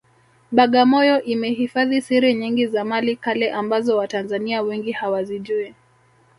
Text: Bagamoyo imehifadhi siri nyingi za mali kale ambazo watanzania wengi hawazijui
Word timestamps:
Bagamoyo 0.51 1.23
imehifadhi 1.23 2.01
siri 2.01 2.33
nyingi 2.33 2.67
za 2.67 2.85
mali 2.85 3.15
kale 3.15 3.51
ambazo 3.51 3.97
watanzania 3.97 4.61
wengi 4.61 4.91
hawazijui 4.91 5.75